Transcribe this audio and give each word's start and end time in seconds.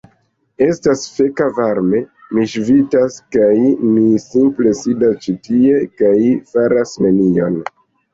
Estas 0.67 1.01
feka 1.17 1.47
varme. 1.57 1.99
Mi 2.37 2.45
ŝvitas 2.53 3.17
kaj 3.35 3.49
mi 3.89 4.05
simple 4.23 4.73
sidas 4.79 5.19
ĉi 5.27 5.35
tie 5.49 5.77
kaj 6.01 6.15
faras 6.55 6.95
nenion. 7.07 7.61